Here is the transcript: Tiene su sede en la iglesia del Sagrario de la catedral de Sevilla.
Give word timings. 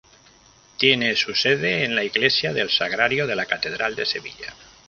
Tiene 0.79 1.15
su 1.15 1.35
sede 1.35 1.83
en 1.85 1.93
la 1.93 2.03
iglesia 2.03 2.53
del 2.53 2.71
Sagrario 2.71 3.27
de 3.27 3.35
la 3.35 3.45
catedral 3.45 3.93
de 3.93 4.07
Sevilla. 4.07 4.51